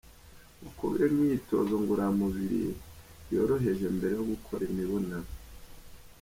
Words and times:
Gukora 0.63 1.01
imyitozo 1.11 1.73
ngorora 1.81 2.07
mubiri 2.19 2.61
yoroheje 3.33 3.85
mbere 3.97 4.13
yo 4.19 4.23
gukora 4.31 4.61
imibonano. 4.71 5.29